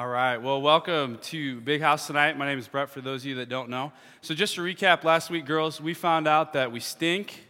[0.00, 0.38] All right.
[0.38, 2.38] Well, welcome to Big House tonight.
[2.38, 3.92] My name is Brett, for those of you that don't know.
[4.22, 7.44] So, just to recap, last week, girls, we found out that we stink,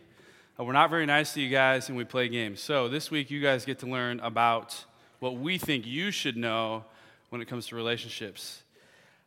[0.58, 2.60] uh, we're not very nice to you guys, and we play games.
[2.60, 4.84] So, this week, you guys get to learn about
[5.20, 6.84] what we think you should know
[7.28, 8.64] when it comes to relationships.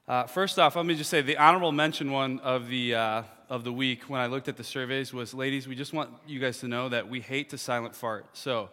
[0.05, 3.63] Uh, first off, let me just say the honorable mention one of the, uh, of
[3.63, 6.59] the week when I looked at the surveys was ladies, we just want you guys
[6.59, 8.25] to know that we hate to silent fart.
[8.33, 8.69] So,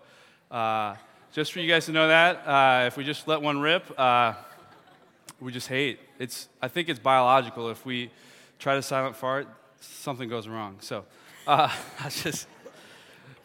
[0.51, 0.97] uh,
[1.33, 4.35] just for you guys to know that, uh, if we just let one rip, uh,
[5.41, 6.01] we just hate.
[6.19, 7.71] It's, I think it's biological.
[7.71, 8.11] If we
[8.59, 9.47] try to silent fart,
[9.81, 10.79] something goes wrong.
[10.81, 11.05] So,
[11.47, 12.49] uh, I just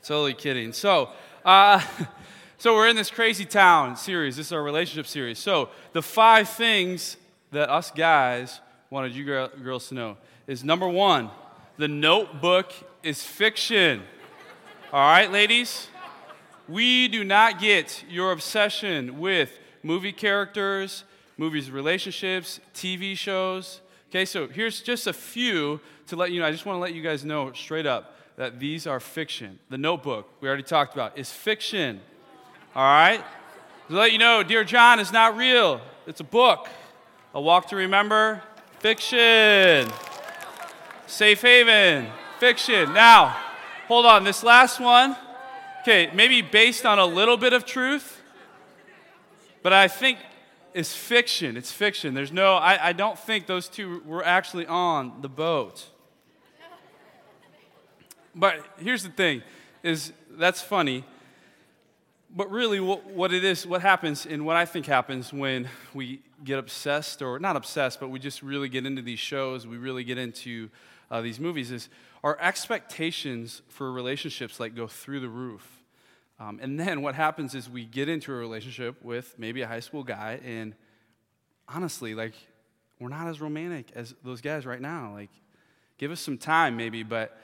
[0.04, 0.74] totally kidding.
[0.74, 1.10] So,
[1.46, 1.80] uh,
[2.58, 4.36] so we're in this crazy town series.
[4.36, 5.38] This is our relationship series.
[5.38, 7.18] So, the five things
[7.52, 10.18] that us guys wanted you girls to know
[10.48, 11.30] is number one,
[11.78, 12.74] the notebook
[13.04, 14.02] is fiction.
[14.92, 15.88] All right, ladies?
[16.68, 21.04] We do not get your obsession with movie characters,
[21.38, 23.82] movies, relationships, TV shows.
[24.10, 26.48] Okay, so here's just a few to let you know.
[26.48, 29.60] I just want to let you guys know straight up that these are fiction.
[29.70, 32.02] The notebook, we already talked about, is fiction.
[32.76, 33.24] All right?
[33.90, 36.68] To let you know, Dear John is not real, it's a book.
[37.36, 38.42] A Walk to Remember,
[38.80, 39.92] fiction.
[41.06, 42.08] Safe Haven,
[42.40, 42.92] fiction.
[42.94, 43.38] Now,
[43.88, 45.16] hold on, this last one
[45.86, 48.20] okay, maybe based on a little bit of truth,
[49.62, 50.18] but I think
[50.74, 51.56] it's fiction.
[51.56, 52.16] It's fiction.
[52.16, 55.86] There's no, I, I don't think those two were actually on the boat.
[58.34, 59.44] But here's the thing
[59.84, 61.06] is that's funny.
[62.36, 66.22] But really, what, what it is, what happens, and what I think happens when we
[66.44, 70.04] get obsessed, or not obsessed, but we just really get into these shows, we really
[70.04, 70.72] get into
[71.12, 71.90] uh, these movies, is
[72.26, 75.84] our expectations for relationships like go through the roof.
[76.40, 79.80] Um, and then what happens is we get into a relationship with maybe a high
[79.80, 80.74] school guy, and
[81.70, 82.34] honestly, like,
[83.00, 85.14] we're not as romantic as those guys right now.
[85.14, 85.30] Like,
[86.00, 87.40] give us some time, maybe, but,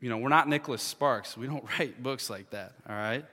[0.00, 1.36] you know, we're not Nicholas Sparks.
[1.36, 3.24] We don't write books like that, all right?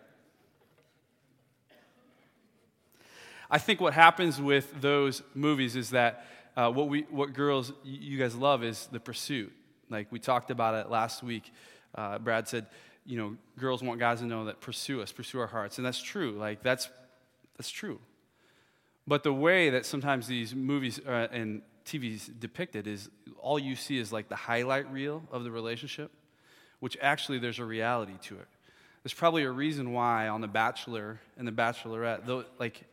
[3.50, 8.20] I think what happens with those movies is that uh, what, we, what girls, you
[8.20, 9.52] guys love is the pursuit.
[9.90, 11.52] Like we talked about it last week.
[11.96, 12.66] Uh, Brad said,
[13.06, 15.78] you know, girls want guys to know that pursue us, pursue our hearts.
[15.78, 16.32] And that's true.
[16.32, 16.90] Like, that's,
[17.58, 18.00] that's true.
[19.06, 23.76] But the way that sometimes these movies uh, and TVs depict it is all you
[23.76, 26.12] see is like the highlight reel of the relationship,
[26.80, 28.48] which actually there's a reality to it.
[29.04, 32.86] There's probably a reason why on The Bachelor and The Bachelorette, like,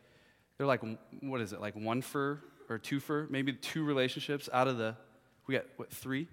[0.57, 0.81] they're like,
[1.21, 4.95] what is it, like one for or two for, maybe two relationships out of the,
[5.47, 6.27] we got, what, three?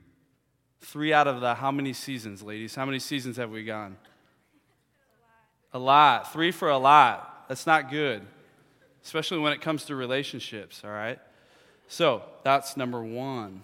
[0.81, 2.75] Three out of the how many seasons, ladies?
[2.75, 3.97] How many seasons have we gone?
[5.73, 6.33] A lot.
[6.33, 7.47] Three for a lot.
[7.49, 8.23] That's not good,
[9.05, 11.19] especially when it comes to relationships, all right?
[11.89, 13.63] So that's number one.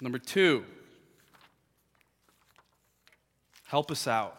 [0.00, 0.64] Number two,
[3.64, 4.36] help us out.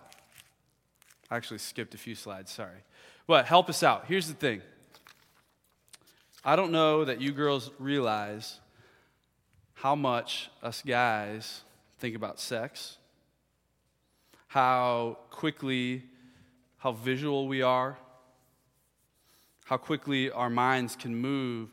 [1.31, 2.83] I actually skipped a few slides, sorry.
[3.25, 4.05] But help us out.
[4.07, 4.61] Here's the thing
[6.45, 8.59] I don't know that you girls realize
[9.75, 11.61] how much us guys
[11.99, 12.97] think about sex,
[14.47, 16.03] how quickly,
[16.79, 17.97] how visual we are,
[19.65, 21.69] how quickly our minds can move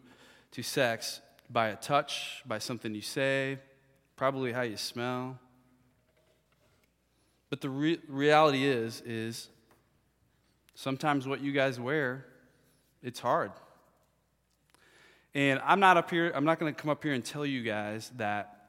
[0.53, 1.21] to sex
[1.51, 3.59] by a touch, by something you say,
[4.15, 5.37] probably how you smell.
[7.49, 9.49] But the re- reality is, is
[10.77, 12.25] sometimes what you guys wear,
[13.03, 13.51] it's hard.
[15.35, 17.63] And I'm not up here, I'm not going to come up here and tell you
[17.63, 18.69] guys that,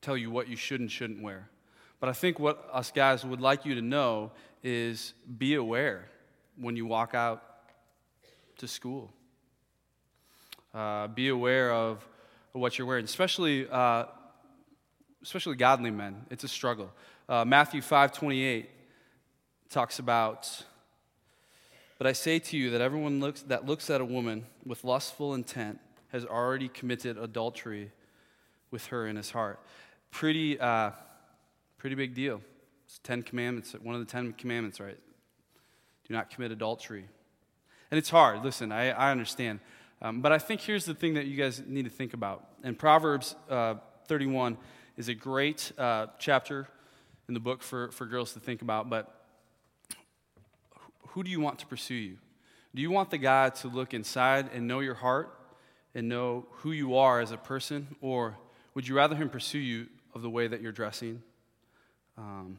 [0.00, 1.48] tell you what you should and shouldn't wear.
[2.00, 4.32] But I think what us guys would like you to know
[4.64, 6.08] is be aware
[6.56, 7.42] when you walk out
[8.58, 9.12] to school.
[10.74, 12.06] Uh, be aware of
[12.52, 14.06] what you're wearing, especially, uh,
[15.22, 16.26] especially godly men.
[16.30, 16.90] It's a struggle.
[17.28, 18.68] Uh, Matthew 5:28
[19.70, 20.64] talks about
[22.02, 25.34] but I say to you that everyone looks, that looks at a woman with lustful
[25.34, 25.78] intent
[26.08, 27.92] has already committed adultery
[28.72, 29.60] with her in his heart.
[30.10, 30.90] Pretty, uh,
[31.78, 32.40] pretty big deal.
[32.86, 34.98] It's Ten Commandments, one of the Ten Commandments, right?
[36.08, 37.04] Do not commit adultery.
[37.92, 38.42] And it's hard.
[38.42, 39.60] Listen, I, I understand.
[40.00, 42.48] Um, but I think here's the thing that you guys need to think about.
[42.64, 43.76] And Proverbs uh,
[44.08, 44.58] 31
[44.96, 46.66] is a great uh, chapter
[47.28, 48.90] in the book for, for girls to think about.
[48.90, 49.21] But
[51.12, 52.18] who do you want to pursue you?
[52.74, 55.38] Do you want the guy to look inside and know your heart
[55.94, 57.86] and know who you are as a person?
[58.00, 58.38] Or
[58.74, 61.22] would you rather him pursue you of the way that you're dressing?
[62.16, 62.58] Um,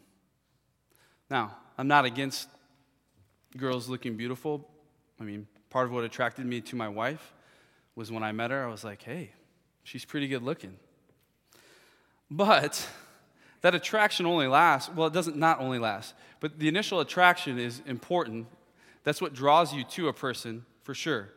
[1.29, 2.47] now, I'm not against
[3.57, 4.69] girls looking beautiful.
[5.19, 7.33] I mean, part of what attracted me to my wife
[7.95, 9.31] was when I met her, I was like, hey,
[9.83, 10.77] she's pretty good looking.
[12.29, 12.87] But
[13.63, 17.81] that attraction only lasts, well, it doesn't not only last, but the initial attraction is
[17.85, 18.45] important.
[19.05, 21.29] That's what draws you to a person, for sure.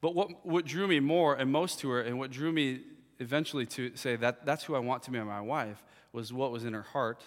[0.00, 2.82] But what, what drew me more and most to her, and what drew me
[3.18, 5.82] eventually to say that that's who I want to be my wife,
[6.12, 7.24] was what was in her heart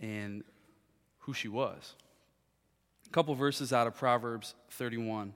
[0.00, 0.42] and
[1.20, 1.94] who she was.
[3.06, 5.34] A couple verses out of Proverbs 31.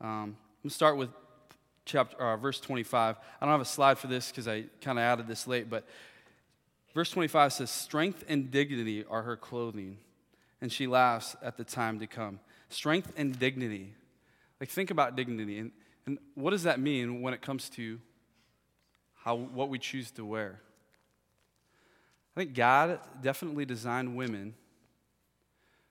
[0.00, 1.10] Um, let's start with
[1.84, 3.16] chapter, uh, verse 25.
[3.40, 5.84] I don't have a slide for this because I kind of added this late, but
[6.94, 9.98] verse 25 says, Strength and dignity are her clothing,
[10.60, 12.40] and she laughs at the time to come.
[12.68, 13.94] Strength and dignity.
[14.60, 15.58] Like, think about dignity.
[15.58, 15.72] And,
[16.06, 18.00] and what does that mean when it comes to
[19.14, 20.60] how, what we choose to wear?
[22.36, 24.54] I think God definitely designed women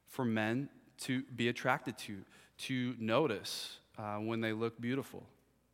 [0.08, 0.70] for men
[1.00, 2.20] to be attracted to,
[2.58, 5.24] to notice uh, when they look beautiful.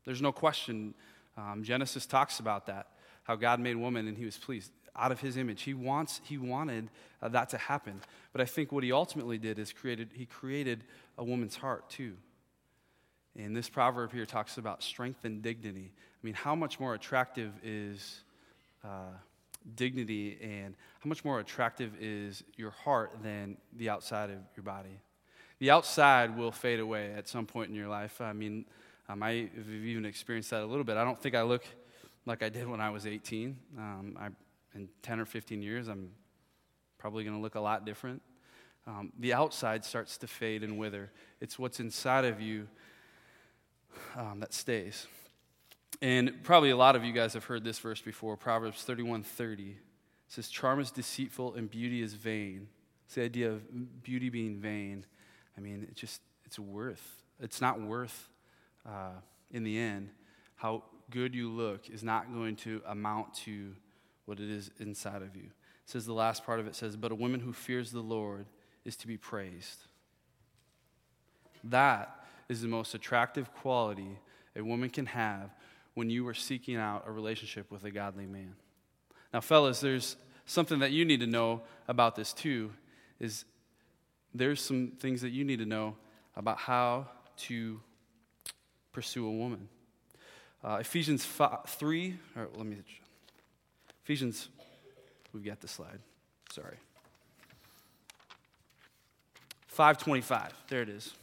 [0.05, 0.93] There's no question.
[1.37, 2.87] Um, Genesis talks about that,
[3.23, 5.63] how God made woman and he was pleased out of his image.
[5.63, 6.89] He wants, he wanted
[7.21, 8.01] uh, that to happen.
[8.31, 10.83] But I think what he ultimately did is created, he created
[11.17, 12.15] a woman's heart too.
[13.37, 15.91] And this proverb here talks about strength and dignity.
[15.95, 18.21] I mean, how much more attractive is
[18.83, 19.13] uh,
[19.75, 24.99] dignity and how much more attractive is your heart than the outside of your body?
[25.59, 28.19] The outside will fade away at some point in your life.
[28.21, 28.65] I mean,
[29.07, 30.97] um, I have even experienced that a little bit.
[30.97, 31.63] I don't think I look
[32.25, 33.57] like I did when I was 18.
[33.77, 34.27] Um, I,
[34.75, 36.11] in 10 or 15 years, I'm
[36.97, 38.21] probably going to look a lot different.
[38.87, 41.11] Um, the outside starts to fade and wither.
[41.41, 42.67] It's what's inside of you
[44.15, 45.07] um, that stays.
[46.01, 49.77] And probably a lot of you guys have heard this verse before Proverbs 31 30
[50.27, 52.67] says, Charm is deceitful and beauty is vain.
[53.05, 55.05] It's the idea of beauty being vain.
[55.57, 58.29] I mean, it just, it's worth, it's not worth,
[58.85, 59.13] uh,
[59.51, 60.09] in the end,
[60.55, 63.75] how good you look is not going to amount to
[64.29, 65.43] what it is inside of you.
[65.43, 68.45] It says the last part of it says, But a woman who fears the Lord
[68.85, 69.79] is to be praised.
[71.63, 74.19] That is the most attractive quality
[74.55, 75.49] a woman can have
[75.95, 78.53] when you are seeking out a relationship with a godly man.
[79.33, 80.15] Now, fellas, there's
[80.45, 82.71] something that you need to know about this too
[83.19, 83.45] is
[84.33, 85.95] there's some things that you need to know
[86.35, 87.81] about how to
[88.91, 89.67] pursue a woman.
[90.63, 92.77] Uh, Ephesians 5, 3, or let me,
[94.09, 94.49] Ephesians,
[95.33, 95.99] we've got the slide.
[96.51, 96.77] Sorry.
[99.67, 101.13] 525, there it is.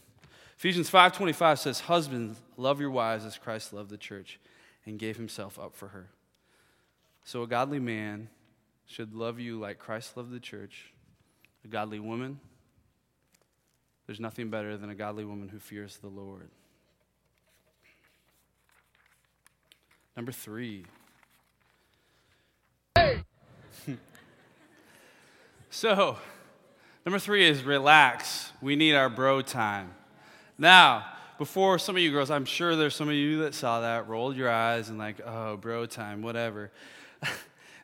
[0.55, 4.39] Ephesians 5:25 says, "Husbands, love your wives as Christ loved the church
[4.85, 6.07] and gave himself up for her."
[7.25, 8.29] So a godly man
[8.85, 10.93] should love you like Christ loved the church.
[11.65, 12.39] A godly woman,
[14.05, 16.49] there's nothing better than a godly woman who fears the Lord.
[20.15, 20.85] Number 3.
[25.69, 26.17] So,
[27.05, 28.51] number 3 is relax.
[28.61, 29.93] We need our bro time.
[30.57, 31.05] Now,
[31.37, 34.35] before some of you girls, I'm sure there's some of you that saw that, rolled
[34.35, 36.71] your eyes and like, oh, bro time, whatever.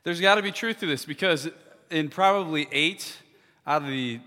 [0.04, 1.50] there's got to be truth to this because
[1.92, 3.18] in probably eight
[3.68, 4.20] out of the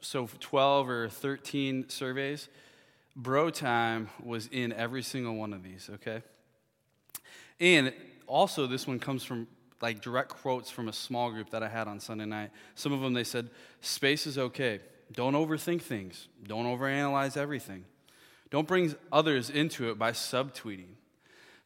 [0.00, 2.48] so 12 or 13 surveys,
[3.14, 6.22] bro time was in every single one of these, okay?
[7.60, 7.92] And
[8.26, 9.46] also, this one comes from
[9.82, 12.50] like direct quotes from a small group that I had on Sunday night.
[12.76, 14.80] Some of them they said, space is okay.
[15.12, 16.28] Don't overthink things.
[16.46, 17.84] Don't overanalyze everything.
[18.50, 20.94] Don't bring others into it by subtweeting.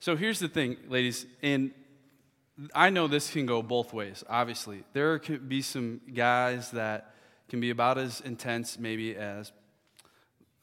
[0.01, 1.73] So here's the thing, ladies, and
[2.75, 4.83] I know this can go both ways, obviously.
[4.93, 7.15] There could be some guys that
[7.49, 9.53] can be about as intense, maybe, as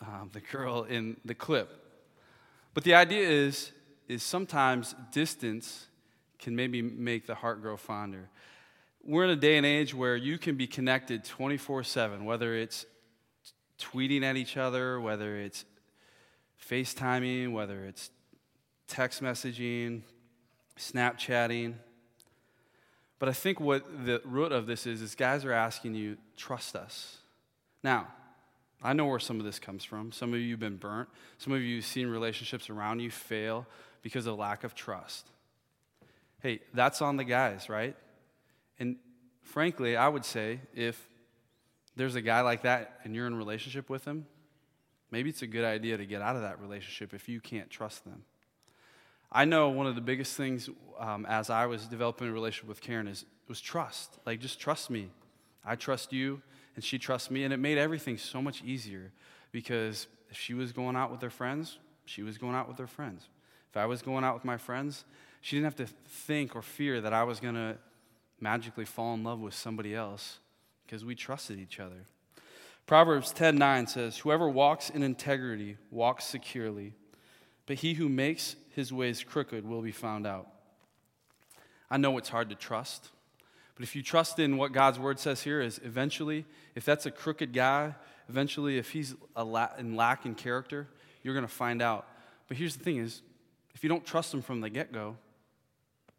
[0.01, 1.69] um, the girl in the clip.
[2.73, 3.71] But the idea is,
[4.07, 5.87] is sometimes distance
[6.43, 8.29] can maybe make the heart grow fonder
[9.05, 12.85] we're in a day and age where you can be connected 24 7, whether it's
[13.79, 15.65] tweeting at each other, whether it's
[16.69, 18.09] FaceTiming, whether it's
[18.87, 20.01] text messaging,
[20.77, 21.75] Snapchatting.
[23.19, 26.75] But I think what the root of this is, is guys are asking you, trust
[26.75, 27.17] us.
[27.83, 28.07] Now,
[28.81, 30.11] I know where some of this comes from.
[30.11, 31.09] Some of you have been burnt.
[31.37, 33.65] Some of you have seen relationships around you fail
[34.01, 35.27] because of lack of trust.
[36.43, 37.95] Hey, that's on the guys, right?
[38.77, 38.97] And
[39.41, 41.01] frankly, I would say if
[41.95, 44.27] there's a guy like that and you're in a relationship with him,
[45.09, 48.03] maybe it's a good idea to get out of that relationship if you can't trust
[48.03, 48.23] them.
[49.31, 50.69] I know one of the biggest things
[50.99, 54.19] um, as I was developing a relationship with Karen is was trust.
[54.25, 55.09] Like, just trust me.
[55.65, 56.41] I trust you.
[56.75, 57.43] and she trusts me.
[57.45, 59.11] And it made everything so much easier
[59.51, 62.87] because if she was going out with her friends, she was going out with her
[62.87, 63.29] friends.
[63.69, 65.05] If I was going out with my friends,
[65.43, 67.77] she didn't have to think or fear that I was going to
[68.39, 70.39] magically fall in love with somebody else
[70.85, 72.07] because we trusted each other.
[72.85, 76.93] Proverbs 10:9 says, "Whoever walks in integrity walks securely,
[77.65, 80.47] but he who makes his ways crooked will be found out."
[81.91, 83.09] I know it's hard to trust,
[83.75, 87.11] but if you trust in what God's word says here is eventually if that's a
[87.11, 87.95] crooked guy,
[88.29, 90.87] eventually if he's la- in lack in character,
[91.21, 92.07] you're going to find out.
[92.47, 93.21] But here's the thing is
[93.75, 95.17] if you don't trust him from the get-go,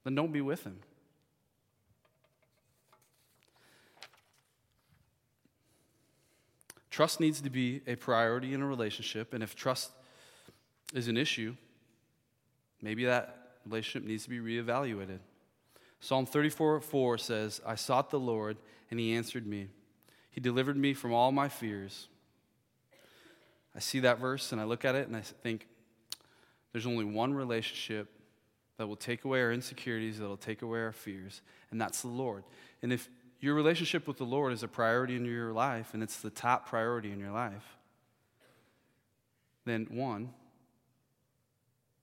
[0.05, 0.79] then don't be with him.
[6.91, 9.91] Trust needs to be a priority in a relationship, and if trust
[10.93, 11.57] is an issue,
[12.81, 15.19] maybe that relationship needs to be reevaluated.
[15.99, 18.59] Psalm 34 4 says, I sought the Lord,
[18.91, 19.69] and he answered me.
[20.31, 22.09] He delivered me from all my fears.
[23.75, 25.67] I see that verse and I look at it and I think,
[26.73, 28.09] there's only one relationship
[28.77, 32.09] that will take away our insecurities, that will take away our fears, and that's the
[32.09, 32.45] Lord.
[32.83, 33.09] And if
[33.41, 36.69] your relationship with the Lord is a priority in your life, and it's the top
[36.69, 37.77] priority in your life,
[39.65, 40.31] then one,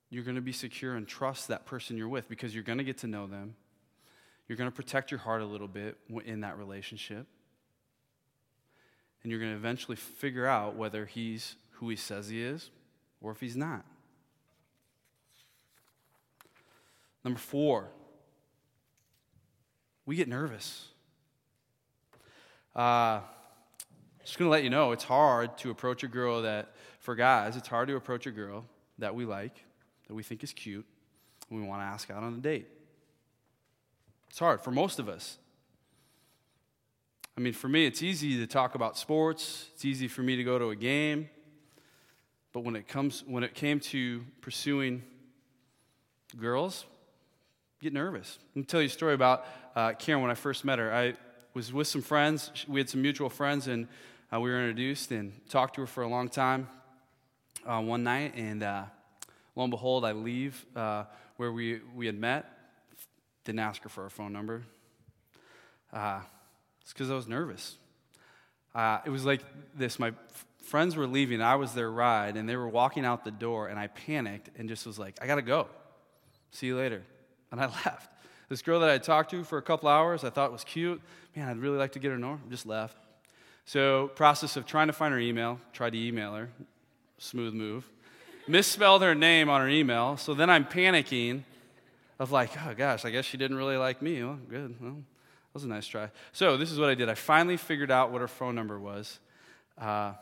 [0.09, 2.83] you're going to be secure and trust that person you're with because you're going to
[2.83, 3.55] get to know them.
[4.47, 7.25] You're going to protect your heart a little bit in that relationship.
[9.23, 12.69] And you're going to eventually figure out whether he's who he says he is
[13.21, 13.85] or if he's not.
[17.23, 17.89] Number four,
[20.05, 20.87] we get nervous.
[22.75, 23.19] Uh,
[24.23, 27.55] just going to let you know it's hard to approach a girl that, for guys,
[27.55, 28.65] it's hard to approach a girl
[28.99, 29.63] that we like,
[30.07, 30.85] that we think is cute,
[31.49, 32.67] and we want to ask out on a date.
[34.29, 35.37] It's hard for most of us.
[37.37, 39.67] I mean, for me, it's easy to talk about sports.
[39.73, 41.29] It's easy for me to go to a game.
[42.53, 45.03] But when it comes, when it came to pursuing
[46.37, 46.85] girls,
[47.81, 48.37] get nervous.
[48.49, 49.43] Let me tell you a story about
[49.75, 50.93] uh, Karen when I first met her.
[50.93, 51.15] I
[51.55, 52.51] was with some friends.
[52.67, 53.87] We had some mutual friends, and
[54.31, 56.69] uh, we were introduced and talked to her for a long time
[57.65, 58.33] uh, one night.
[58.35, 58.83] And uh,
[59.55, 61.05] lo and behold, I leave uh,
[61.37, 62.45] where we, we had met.
[63.45, 64.61] Didn't ask her for her phone number.
[65.91, 66.19] Uh,
[66.81, 67.77] it's because I was nervous.
[68.75, 69.41] It was like
[69.75, 73.25] this my f- friends were leaving, I was their ride, and they were walking out
[73.25, 75.67] the door, and I panicked and just was like, I gotta go.
[76.51, 77.01] See you later.
[77.51, 78.09] And I left.
[78.49, 81.01] This girl that I talked to for a couple hours, I thought was cute.
[81.35, 82.39] Man, I'd really like to get her know.
[82.49, 82.97] Just left.
[83.65, 86.49] So, process of trying to find her email, tried to email her.
[87.17, 87.87] Smooth move.
[88.47, 90.17] Misspelled her name on her email.
[90.17, 91.43] So then I'm panicking
[92.19, 94.23] of like, oh gosh, I guess she didn't really like me.
[94.23, 94.75] Well, good.
[94.81, 96.09] Well, that was a nice try.
[96.33, 97.09] So this is what I did.
[97.09, 99.19] I finally figured out what her phone number was.
[99.77, 100.13] Uh,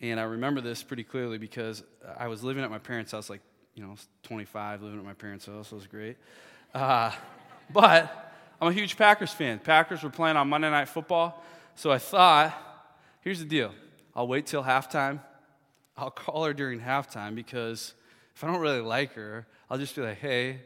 [0.00, 1.82] and I remember this pretty clearly because
[2.16, 3.40] I was living at my parents' house, like,
[3.74, 5.72] you know, 25, living at my parents' house.
[5.72, 6.16] It was great.
[6.74, 7.10] Uh,
[7.72, 9.58] but I'm a huge Packers fan.
[9.58, 11.42] Packers were playing on Monday Night Football.
[11.74, 12.54] So I thought,
[13.20, 13.72] here's the deal
[14.14, 15.20] I'll wait till halftime.
[15.96, 17.94] I'll call her during halftime because
[18.34, 20.60] if I don't really like her, I'll just be like, hey,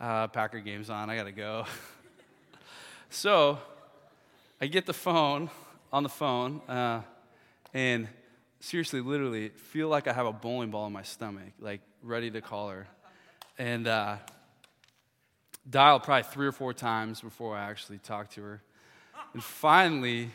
[0.00, 1.10] uh, Packer game's on.
[1.10, 1.66] I got to go.
[3.10, 3.58] so
[4.60, 5.50] I get the phone
[5.92, 7.02] on the phone uh,
[7.74, 8.08] and
[8.60, 12.40] seriously, literally, feel like I have a bowling ball in my stomach, like ready to
[12.40, 12.86] call her.
[13.58, 14.16] And uh,
[15.68, 18.62] dial probably three or four times before I actually talked to her.
[19.32, 20.30] And finally,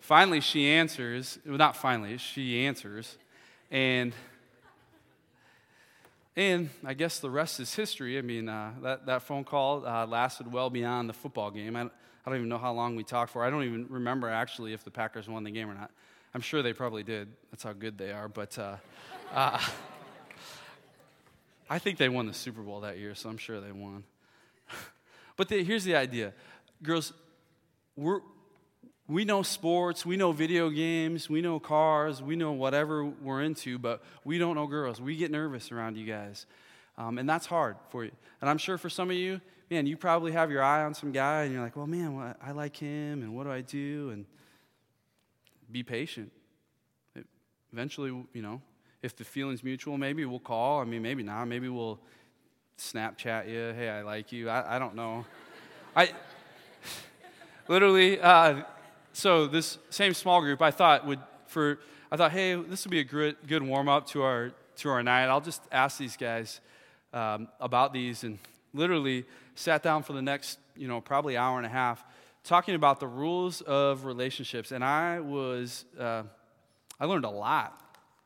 [0.00, 1.38] finally she answers.
[1.44, 3.18] Well, not finally, she answers.
[3.70, 4.12] And
[6.36, 8.18] and I guess the rest is history.
[8.18, 11.76] I mean, uh, that, that phone call uh, lasted well beyond the football game.
[11.76, 11.90] I, I
[12.26, 13.44] don't even know how long we talked for.
[13.44, 15.92] I don't even remember actually if the Packers won the game or not.
[16.34, 17.28] I'm sure they probably did.
[17.52, 18.28] That's how good they are.
[18.28, 18.76] But uh,
[19.32, 19.60] uh
[21.68, 24.04] I think they won the Super Bowl that year, so I'm sure they won.
[25.36, 26.32] But the, here's the idea
[26.80, 27.12] girls,
[27.96, 28.20] we're,
[29.08, 33.78] we know sports, we know video games, we know cars, we know whatever we're into,
[33.78, 35.00] but we don't know girls.
[35.00, 36.46] We get nervous around you guys.
[36.96, 38.12] Um, and that's hard for you.
[38.40, 39.40] And I'm sure for some of you,
[39.70, 42.52] man, you probably have your eye on some guy and you're like, well, man, I
[42.52, 44.10] like him and what do I do?
[44.10, 44.26] And
[45.70, 46.30] be patient.
[47.16, 47.26] It,
[47.72, 48.62] eventually, you know,
[49.04, 50.80] if the feeling's mutual, maybe we'll call.
[50.80, 51.44] I mean, maybe not.
[51.44, 52.00] Maybe we'll
[52.78, 54.48] Snapchat you, hey, I like you.
[54.48, 55.26] I, I don't know.
[55.94, 56.10] I
[57.68, 58.62] literally, uh,
[59.12, 61.80] so this same small group, I thought would for,
[62.10, 65.02] I thought, hey, this would be a good, good warm up to our to our
[65.02, 65.26] night.
[65.26, 66.60] I'll just ask these guys
[67.12, 68.38] um, about these, and
[68.72, 72.02] literally sat down for the next, you know, probably hour and a half,
[72.42, 76.22] talking about the rules of relationships, and I was, uh,
[76.98, 77.83] I learned a lot.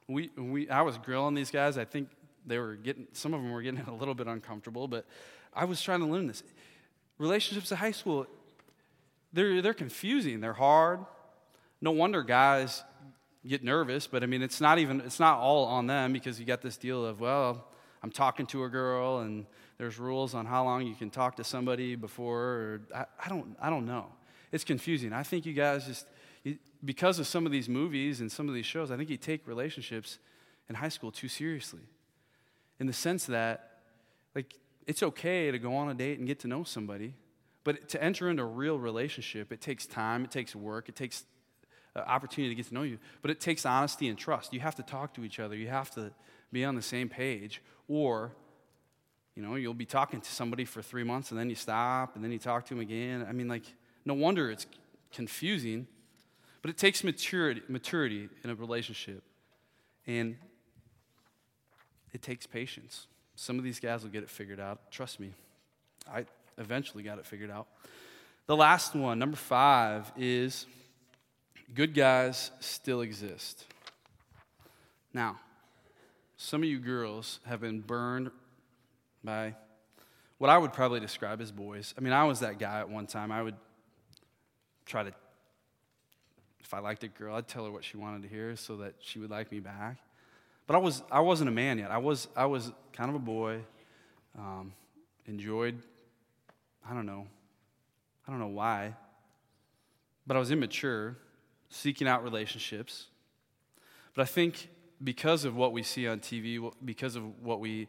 [0.08, 1.76] We, we, I was grilling these guys.
[1.78, 2.08] I think
[2.46, 5.06] they were getting, some of them were getting a little bit uncomfortable, but
[5.54, 6.42] I was trying to learn this.
[7.18, 8.26] Relationships at high school,
[9.32, 11.00] they're, they're confusing, they're hard.
[11.80, 12.82] No wonder guys
[13.46, 16.46] get nervous, but I mean, it's not even, it's not all on them because you
[16.46, 17.66] got this deal of, well,
[18.02, 19.46] I'm talking to a girl and
[19.78, 23.56] there's rules on how long you can talk to somebody before, or I, I don't,
[23.60, 24.06] I don't know.
[24.50, 25.12] It's confusing.
[25.12, 26.06] I think you guys just,
[26.84, 29.46] because of some of these movies and some of these shows, I think you take
[29.46, 30.18] relationships
[30.68, 31.82] in high school too seriously.
[32.78, 33.80] In the sense that,
[34.34, 34.54] like,
[34.86, 37.14] it's okay to go on a date and get to know somebody,
[37.64, 41.24] but to enter into a real relationship, it takes time, it takes work, it takes
[41.96, 44.52] uh, opportunity to get to know you, but it takes honesty and trust.
[44.52, 46.12] You have to talk to each other, you have to
[46.52, 48.32] be on the same page, or
[49.34, 52.24] you know, you'll be talking to somebody for three months and then you stop and
[52.24, 53.24] then you talk to them again.
[53.28, 53.62] I mean, like,
[54.04, 54.66] no wonder it's
[55.12, 55.86] confusing,
[56.62, 59.22] but it takes maturity, maturity in a relationship.
[60.06, 60.36] And
[62.12, 63.06] it takes patience.
[63.36, 64.90] Some of these guys will get it figured out.
[64.90, 65.32] Trust me,
[66.10, 66.24] I
[66.56, 67.66] eventually got it figured out.
[68.46, 70.66] The last one, number five, is
[71.74, 73.64] good guys still exist.
[75.12, 75.38] Now,
[76.36, 78.30] some of you girls have been burned
[79.22, 79.54] by
[80.38, 81.94] what I would probably describe as boys.
[81.98, 83.32] I mean, I was that guy at one time.
[83.32, 83.56] I would
[84.86, 85.12] try to,
[86.68, 88.92] if I liked a girl, I'd tell her what she wanted to hear so that
[89.00, 89.96] she would like me back.
[90.66, 91.90] But I, was, I wasn't a man yet.
[91.90, 93.60] I was, I was kind of a boy,
[94.38, 94.74] um,
[95.24, 95.78] enjoyed,
[96.86, 97.26] I don't know,
[98.26, 98.94] I don't know why,
[100.26, 101.16] but I was immature,
[101.70, 103.06] seeking out relationships.
[104.14, 104.68] But I think
[105.02, 107.88] because of what we see on TV, because of what we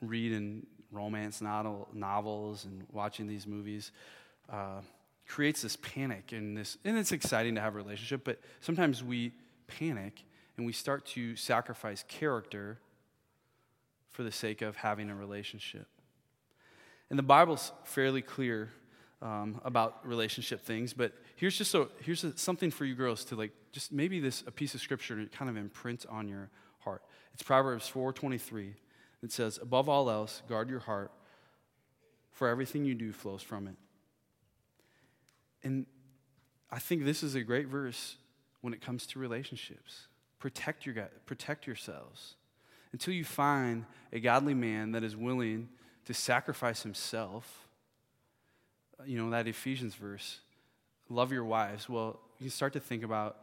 [0.00, 3.90] read in romance novel, novels and watching these movies
[4.52, 4.82] uh,
[5.26, 9.32] creates this panic and this and it's exciting to have a relationship but sometimes we
[9.66, 10.24] panic
[10.56, 12.78] and we start to sacrifice character
[14.10, 15.88] for the sake of having a relationship.
[17.10, 18.70] And the bible's fairly clear
[19.20, 23.36] um, about relationship things but here's just so here's a, something for you girls to
[23.36, 27.02] like just maybe this a piece of scripture to kind of imprint on your heart.
[27.32, 28.74] It's proverbs 423
[29.24, 31.10] it says, Above all else, guard your heart,
[32.30, 33.74] for everything you do flows from it.
[35.64, 35.86] And
[36.70, 38.16] I think this is a great verse
[38.60, 40.06] when it comes to relationships.
[40.38, 40.94] Protect, your,
[41.26, 42.36] protect yourselves
[42.92, 45.68] until you find a godly man that is willing
[46.04, 47.66] to sacrifice himself.
[49.00, 50.40] Uh, you know, that Ephesians verse,
[51.08, 51.88] love your wives.
[51.88, 53.36] Well, you start to think about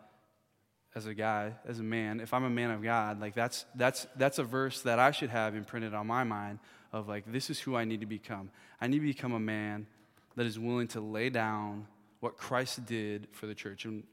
[0.93, 4.07] as a guy, as a man, if I'm a man of God, like that's that's
[4.17, 6.59] that's a verse that I should have imprinted on my mind
[6.91, 8.51] of like this is who I need to become.
[8.79, 9.87] I need to become a man
[10.35, 11.87] that is willing to lay down
[12.21, 13.83] what Christ did for the church.
[13.83, 14.03] And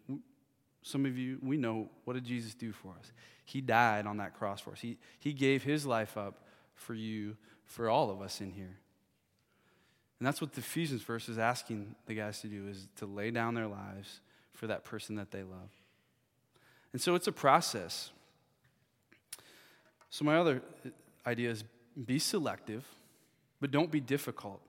[0.83, 3.13] some of you, we know what did Jesus do for us?
[3.45, 4.81] He died on that cross for us.
[4.81, 6.45] He he gave his life up
[6.75, 8.77] for you, for all of us in here.
[10.19, 13.31] And that's what the Ephesians verse is asking the guys to do is to lay
[13.31, 14.21] down their lives
[14.53, 15.71] for that person that they love.
[16.93, 18.11] And so it's a process.
[20.11, 20.91] So, my other uh,
[21.27, 21.65] idea is
[22.07, 22.85] be selective,
[23.61, 24.61] but don't be difficult.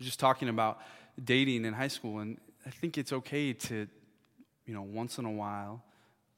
[0.00, 0.80] Just talking about
[1.22, 3.86] dating in high school, and I think it's okay to,
[4.66, 5.82] you know, once in a while,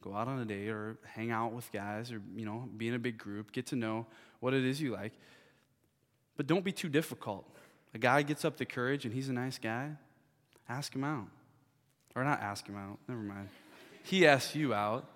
[0.01, 2.95] go out on a date or hang out with guys or, you know, be in
[2.95, 4.07] a big group, get to know
[4.41, 5.13] what it is you like.
[6.37, 7.49] But don't be too difficult.
[7.95, 9.91] A guy gets up the courage and he's a nice guy,
[10.69, 11.27] ask him out.
[12.15, 13.49] Or not ask him out, never mind
[14.03, 15.09] he asks you out.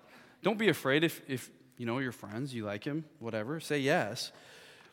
[0.43, 4.31] Don't be afraid if, if you know your friends, you like him, whatever, say yes.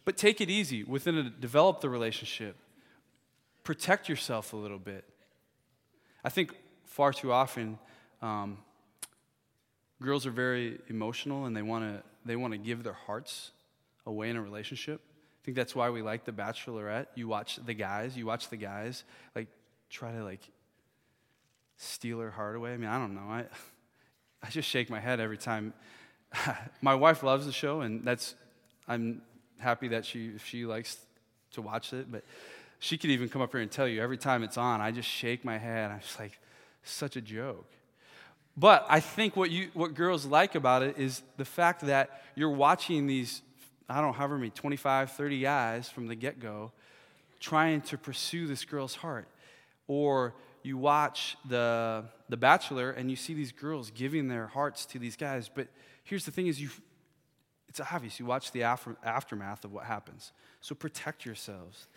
[0.05, 2.57] But take it easy within a develop the relationship.
[3.65, 5.05] Protect yourself a little bit.
[6.23, 7.79] I think far too often
[8.23, 8.59] um,
[10.01, 13.51] girls are very emotional and they want to they want to give their hearts
[14.07, 15.01] away in a relationship.
[15.05, 17.07] I think that's why we like The Bachelorette.
[17.15, 19.49] You watch the guys, you watch the guys like
[19.91, 20.41] try to like
[21.77, 22.73] steal her heart away.
[22.73, 23.29] I mean, I don't know.
[23.29, 23.45] I
[24.43, 25.73] I just shake my head every time.
[26.83, 28.35] my wife loves the show, and that's
[28.87, 29.23] I'm
[29.59, 30.99] happy that she she likes
[31.53, 32.11] to watch it.
[32.11, 32.25] But
[32.79, 35.09] she could even come up here and tell you every time it's on, I just
[35.09, 35.91] shake my head.
[35.91, 36.39] I'm just like,
[36.83, 37.71] such a joke.
[38.57, 42.51] But I think what you what girls like about it is the fact that you're
[42.51, 43.43] watching these
[43.89, 46.73] I don't know however many 25, 30 guys from the get go
[47.41, 49.29] trying to pursue this girl's heart,
[49.87, 54.99] or you watch the, the Bachelor and you see these girls giving their hearts to
[54.99, 55.51] these guys.
[55.55, 55.69] But
[56.05, 56.71] here's the thing is you
[57.69, 58.21] it's obvious.
[58.21, 60.31] You watch the after, aftermath of what happens.
[60.61, 61.89] So protect yourselves.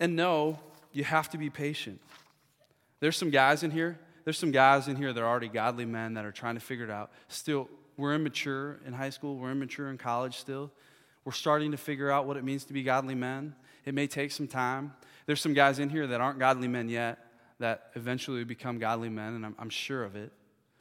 [0.00, 0.58] And no,
[0.92, 2.00] you have to be patient.
[3.00, 3.98] There's some guys in here.
[4.24, 6.84] There's some guys in here that are already godly men that are trying to figure
[6.84, 7.10] it out.
[7.28, 9.36] Still, we're immature in high school.
[9.36, 10.70] We're immature in college still.
[11.24, 13.54] We're starting to figure out what it means to be godly men.
[13.84, 14.92] It may take some time.
[15.26, 17.18] There's some guys in here that aren't godly men yet
[17.58, 20.32] that eventually become godly men, and I'm, I'm sure of it.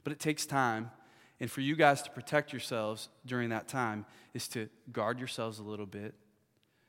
[0.03, 0.91] But it takes time.
[1.39, 5.63] And for you guys to protect yourselves during that time is to guard yourselves a
[5.63, 6.13] little bit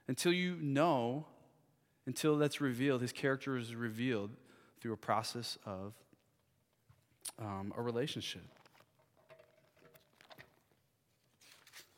[0.07, 1.27] until you know,
[2.09, 4.31] until that's revealed, his character is revealed
[4.81, 5.92] through a process of
[7.38, 8.40] um, a relationship.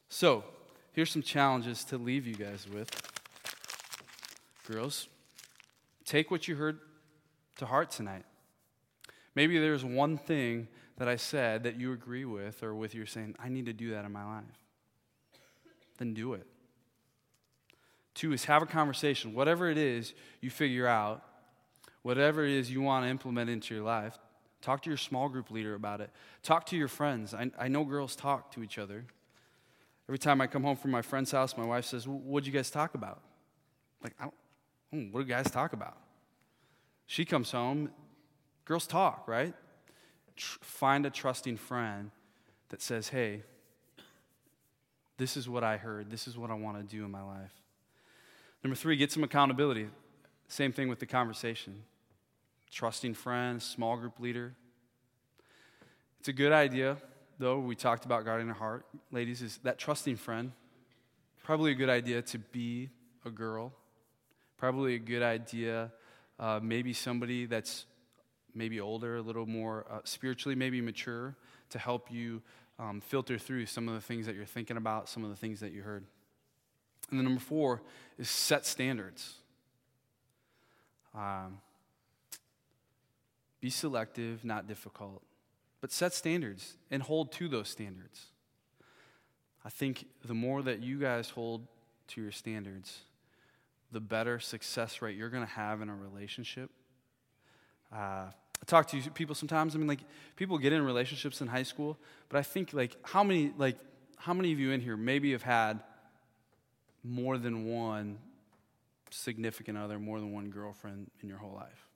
[0.08, 0.42] So,
[0.94, 2.90] here's some challenges to leave you guys with.
[4.66, 5.06] Girls,
[6.04, 6.80] take what you heard
[7.58, 8.24] to heart tonight.
[9.36, 10.66] Maybe there's one thing
[10.98, 13.92] that I said that you agree with, or with you're saying, I need to do
[13.92, 14.44] that in my life.
[15.98, 16.48] Then do it.
[18.14, 19.34] Two is have a conversation.
[19.34, 21.22] Whatever it is you figure out,
[22.02, 24.18] whatever it is you want to implement into your life,
[24.60, 26.10] talk to your small group leader about it.
[26.42, 27.34] Talk to your friends.
[27.34, 29.04] I, I know girls talk to each other.
[30.08, 32.70] Every time I come home from my friend's house, my wife says, What'd you guys
[32.70, 33.20] talk about?
[34.02, 34.34] Like, I don't,
[34.90, 35.96] hmm, what do guys talk about?
[37.06, 37.90] She comes home,
[38.64, 39.54] girls talk, right?
[40.36, 42.10] Tr- find a trusting friend
[42.70, 43.42] that says, Hey,
[45.16, 46.10] this is what I heard.
[46.10, 47.59] This is what I want to do in my life.
[48.62, 49.88] Number three, get some accountability.
[50.48, 51.82] Same thing with the conversation.
[52.70, 54.54] Trusting friend, small group leader.
[56.18, 56.96] It's a good idea
[57.40, 60.52] though, we talked about guarding our heart, ladies, is that trusting friend.
[61.42, 62.90] Probably a good idea to be
[63.24, 63.72] a girl.
[64.58, 65.90] Probably a good idea,
[66.38, 67.86] uh, maybe somebody that's
[68.54, 71.34] maybe older, a little more uh, spiritually, maybe mature,
[71.70, 72.42] to help you
[72.78, 75.60] um, filter through some of the things that you're thinking about, some of the things
[75.60, 76.04] that you heard.
[77.10, 77.82] And then number four
[78.18, 79.34] is set standards.
[81.14, 81.58] Um,
[83.60, 85.22] be selective, not difficult
[85.80, 88.26] but set standards and hold to those standards.
[89.64, 91.66] I think the more that you guys hold
[92.08, 93.00] to your standards,
[93.92, 96.70] the better success rate you're going to have in a relationship.
[97.92, 99.74] Uh, I talk to people sometimes.
[99.74, 100.00] I mean, like
[100.36, 103.76] people get in relationships in high school, but I think like how many like
[104.16, 105.82] how many of you in here maybe have had
[107.02, 108.18] more than one
[109.10, 111.86] significant other, more than one girlfriend in your whole life?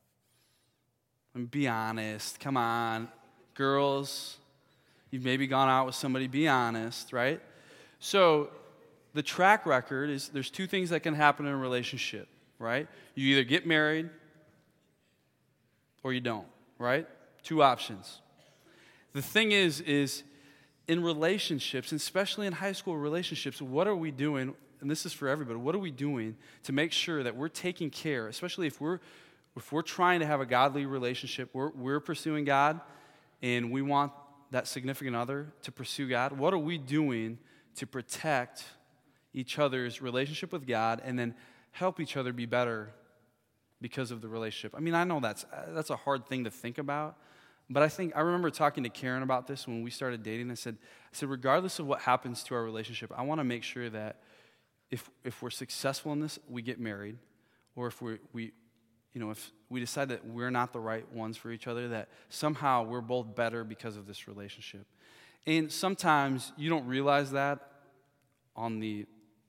[1.35, 2.41] I mean, be honest.
[2.41, 3.09] Come on
[3.55, 4.37] girls,
[5.11, 7.41] you've maybe gone out with somebody, be honest, right?
[7.99, 8.51] So
[9.15, 12.89] the track record is there's two things that can happen in a relationship, right?
[13.15, 14.11] You either get married
[16.03, 16.47] or you don't,
[16.79, 17.07] right?
[17.43, 18.21] Two options.
[19.13, 20.25] The thing is, is
[20.89, 24.55] in relationships, especially in high school relationships, what are we doing?
[24.85, 25.59] And this is for everybody.
[25.59, 28.99] What are we doing to make sure that we're taking care, especially if we're
[29.57, 32.83] if we're trying to have a godly relationship, we're, we're pursuing God,
[33.41, 34.13] and we want
[34.51, 37.39] that significant other to pursue God, what are we doing
[37.77, 38.65] to protect
[39.33, 41.35] each other's relationship with God and then
[41.71, 42.93] help each other be better
[43.81, 44.75] because of the relationship?
[44.77, 47.17] I mean, I know that's, that's a hard thing to think about,
[47.71, 50.51] but I think I remember talking to Karen about this when we started dating.
[50.51, 53.63] I said, I said, regardless of what happens to our relationship, I want to make
[53.63, 54.19] sure that
[54.95, 57.19] if, if we're successful in this, we get married,
[57.75, 58.53] or if we we,
[59.13, 62.09] you know, if we decide that we're not the right ones for each other, that
[62.29, 64.87] somehow we're both better because of this relationship.
[65.49, 67.59] And sometimes you don't realize that
[68.55, 69.05] on the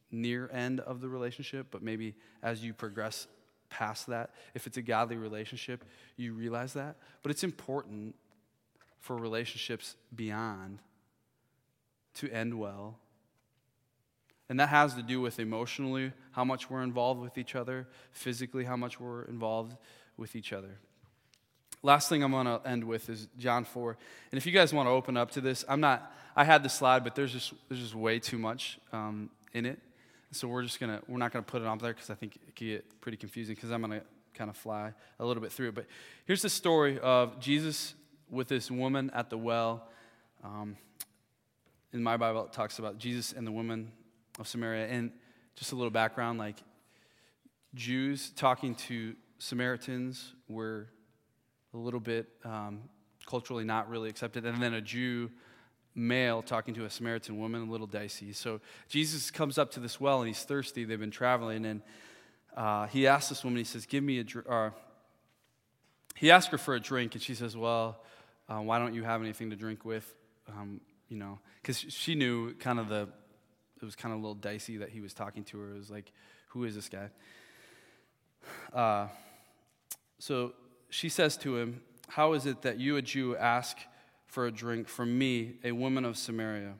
[0.10, 3.28] near end of the relationship, but maybe as you progress
[3.70, 5.86] past that, if it's a godly relationship,
[6.18, 6.96] you realize that.
[7.22, 8.16] But it's important
[9.00, 10.80] for relationships beyond
[12.16, 12.98] to end well
[14.50, 18.64] and that has to do with emotionally, how much we're involved with each other, physically,
[18.64, 19.76] how much we're involved
[20.18, 20.78] with each other.
[21.82, 23.98] Last thing I'm going to end with is John 4.
[24.32, 26.70] And if you guys want to open up to this, I'm not, I had the
[26.70, 29.80] slide, but there's just, there's just way too much um, in it.
[30.32, 32.16] So we're just going to, we're not going to put it on there because I
[32.16, 35.42] think it could get pretty confusing because I'm going to kind of fly a little
[35.42, 35.76] bit through it.
[35.76, 35.86] But
[36.26, 37.94] here's the story of Jesus
[38.30, 39.88] with this woman at the well.
[40.44, 40.78] Um,
[41.94, 43.92] in my Bible, it talks about Jesus and the woman
[44.40, 44.88] of Samaria.
[44.88, 45.12] And
[45.56, 46.58] just a little background like
[47.74, 50.88] Jews talking to Samaritans were
[51.74, 52.82] a little bit um,
[53.26, 54.46] culturally not really accepted.
[54.46, 55.30] And then a Jew
[55.94, 58.34] male talking to a Samaritan woman, a little dicey.
[58.34, 60.84] So Jesus comes up to this well and he's thirsty.
[60.84, 61.66] They've been traveling.
[61.66, 61.82] And
[62.56, 64.48] uh, he asks this woman, he says, Give me a drink.
[66.16, 68.02] He asks her for a drink, and she says, Well,
[68.48, 70.16] uh, why don't you have anything to drink with?
[70.48, 73.10] Um, you know, because she knew kind of the
[73.82, 75.72] it was kind of a little dicey that he was talking to her.
[75.72, 76.12] It was like,
[76.50, 77.10] who is this guy?
[78.74, 79.08] Uh,
[80.20, 80.54] so
[80.90, 83.78] she says to him, How is it that you, a Jew, ask
[84.28, 86.74] for a drink from me, a woman of Samaria?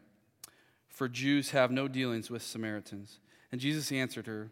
[0.88, 3.20] For Jews have no dealings with Samaritans.
[3.52, 4.50] And Jesus answered her,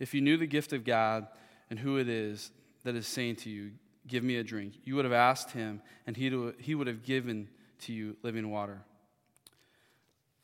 [0.00, 1.28] If you knew the gift of God
[1.70, 2.50] and who it is
[2.84, 3.72] that is saying to you,
[4.06, 7.48] Give me a drink, you would have asked him, and he would have given
[7.80, 8.80] to you living water.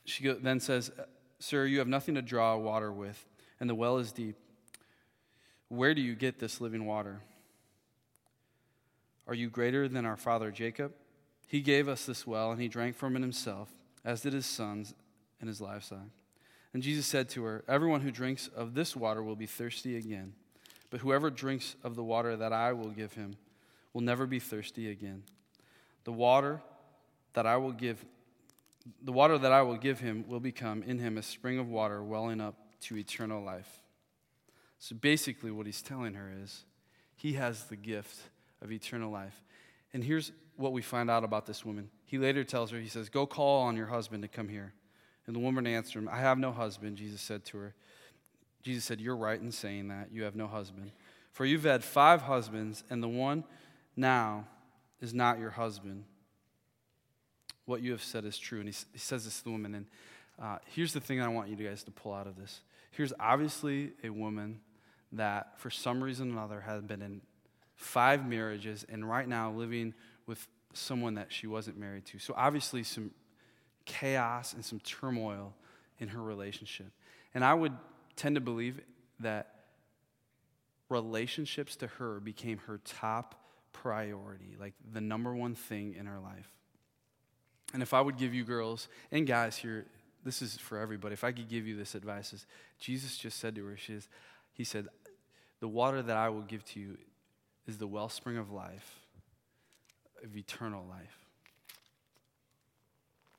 [0.05, 0.91] She then says,
[1.45, 3.23] Sir, you have nothing to draw water with,
[3.61, 4.35] and the well is deep.
[5.69, 7.21] Where do you get this living water?
[9.29, 10.95] Are you greater than our father Jacob?
[11.47, 13.69] He gave us this well, and he drank from it himself,
[14.07, 14.95] as did his sons
[15.39, 16.07] and his livestock.
[16.73, 20.33] And Jesus said to her, Everyone who drinks of this water will be thirsty again,
[20.89, 23.37] but whoever drinks of the water that I will give him
[23.93, 25.25] will never be thirsty again.
[26.05, 26.63] The water
[27.35, 28.03] that I will give
[29.03, 32.03] the water that I will give him will become in him a spring of water
[32.03, 33.81] welling up to eternal life.
[34.79, 36.65] So basically, what he's telling her is
[37.17, 38.19] he has the gift
[38.61, 39.43] of eternal life.
[39.93, 41.89] And here's what we find out about this woman.
[42.05, 44.75] He later tells her, he says, Go call on your husband to come here.
[45.27, 47.75] And the woman answered him, I have no husband, Jesus said to her.
[48.63, 50.11] Jesus said, You're right in saying that.
[50.13, 50.91] You have no husband.
[51.33, 53.45] For you've had five husbands, and the one
[53.97, 54.47] now
[55.01, 56.05] is not your husband.
[57.67, 58.61] What you have said is true.
[58.61, 59.75] And he, he says this to the woman.
[59.75, 59.87] And
[60.41, 62.61] uh, here's the thing I want you guys to pull out of this.
[62.91, 64.61] Here's obviously a woman
[65.13, 67.21] that, for some reason or another, has been in
[67.77, 69.95] five marriages and right now living
[70.27, 72.19] with someone that she wasn't married to.
[72.19, 73.11] So, obviously, some
[73.85, 75.55] chaos and some turmoil
[75.99, 76.87] in her relationship.
[77.35, 77.73] And I would
[78.17, 78.81] tend to believe
[79.21, 79.55] that
[80.89, 83.35] relationships to her became her top
[83.73, 86.49] priority, like the number one thing in her life.
[87.75, 89.85] And if I would give you girls and guys here,
[90.25, 92.47] this is for everybody, if I could give you this advice, is
[92.79, 94.09] Jesus just said to her, she is,
[94.53, 94.87] He said,
[95.59, 96.97] The water that I will give to you
[97.67, 99.01] is the wellspring of life,
[100.23, 101.19] of eternal life.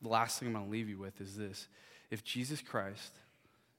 [0.01, 1.69] The last thing I'm going to leave you with is this
[2.11, 3.13] if Jesus Christ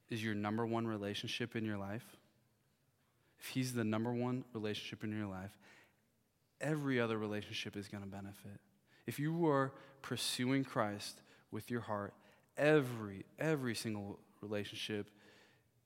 [0.09, 2.17] is your number one relationship in your life,
[3.39, 5.55] if He's the number one relationship in your life,
[6.59, 8.59] every other relationship is going to benefit.
[9.07, 12.13] If you are pursuing Christ with your heart,
[12.57, 15.09] every, every single relationship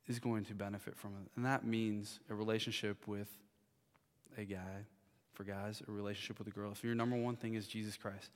[0.07, 1.31] is going to benefit from it.
[1.35, 3.29] And that means a relationship with
[4.37, 4.85] a guy,
[5.33, 6.71] for guys, a relationship with a girl.
[6.71, 8.31] If your number one thing is Jesus Christ,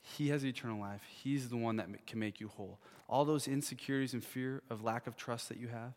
[0.00, 1.02] He has eternal life.
[1.08, 2.78] He's the one that can make you whole.
[3.08, 5.92] All those insecurities and fear of lack of trust that you have,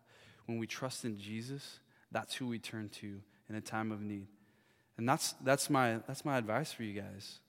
[0.48, 1.80] when we trust in Jesus,
[2.12, 4.28] that's who we turn to in a time of need.
[4.98, 7.40] And that's, that's, my, that's my advice for you guys.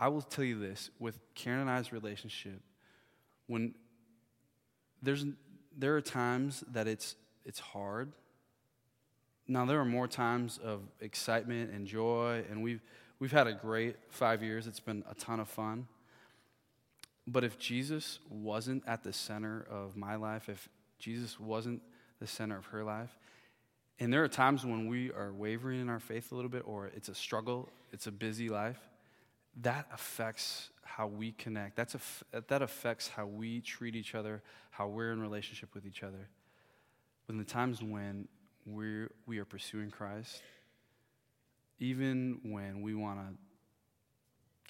[0.00, 2.62] I will tell you this with Karen and I's relationship,
[3.46, 3.74] when
[5.02, 5.26] there's
[5.76, 8.12] there are times that it's it's hard.
[9.46, 12.80] Now there are more times of excitement and joy, and we've
[13.18, 14.66] we've had a great five years.
[14.66, 15.86] It's been a ton of fun.
[17.26, 21.82] But if Jesus wasn't at the center of my life, if Jesus wasn't
[22.18, 23.16] the center of her life,
[23.98, 26.86] and there are times when we are wavering in our faith a little bit, or
[26.86, 28.80] it's a struggle, it's a busy life,
[29.62, 31.76] that affects how we connect.
[31.76, 36.02] That's a, that affects how we treat each other, how we're in relationship with each
[36.02, 36.28] other.
[37.26, 38.28] But in the times when
[38.66, 40.42] we're, we are pursuing Christ,
[41.78, 43.34] even when we want to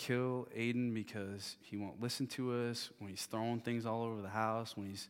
[0.04, 4.28] kill Aiden because he won't listen to us, when he's throwing things all over the
[4.28, 5.08] house, when he's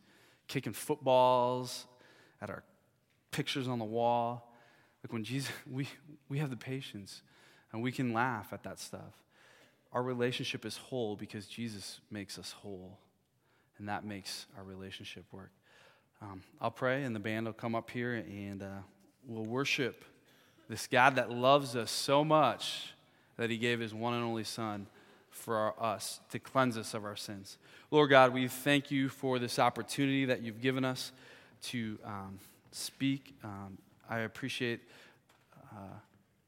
[0.49, 1.87] kicking footballs
[2.41, 2.65] at our
[3.31, 4.53] pictures on the wall,
[5.05, 5.89] like when Jesus, we,
[6.29, 7.23] we have the patience
[7.73, 9.15] and we can laugh at that stuff.
[9.93, 12.99] Our relationship is whole because Jesus makes us whole,
[13.79, 15.51] and that makes our relationship work.
[16.23, 18.67] Um, I'll pray, and the band will come up here, and uh,
[19.27, 20.05] we'll worship
[20.69, 22.95] this God that loves us so much
[23.37, 24.87] that he gave his one and only Son
[25.31, 27.59] for our, us to cleanse us of our sins.
[27.91, 31.11] Lord God, we thank you for this opportunity that you've given us
[31.63, 32.39] to um,
[32.71, 33.35] speak.
[33.43, 34.81] Um, I appreciate
[35.73, 35.99] uh,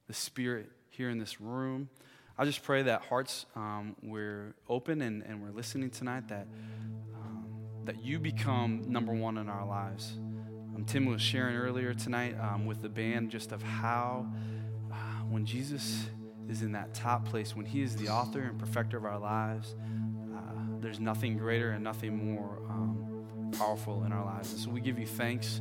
[0.06, 1.88] the Spirit here in this room.
[2.38, 6.46] I just pray that hearts um, we're open and, and we're listening tonight, that,
[7.14, 7.44] um,
[7.84, 10.14] that you become number one in our lives.
[10.74, 14.26] Um, Tim was sharing earlier tonight um, with the band just of how
[14.90, 14.94] uh,
[15.28, 16.06] when Jesus
[16.48, 19.76] is in that top place, when he is the author and perfecter of our lives,
[20.34, 20.38] uh,
[20.80, 24.52] there's nothing greater and nothing more um, powerful in our lives.
[24.52, 25.60] And so we give you thanks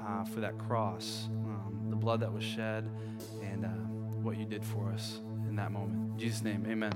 [0.00, 2.88] uh, for that cross, um, the blood that was shed,
[3.42, 3.68] and uh,
[4.22, 5.18] what you did for us
[5.52, 6.12] in that moment.
[6.12, 6.92] In Jesus' name, amen.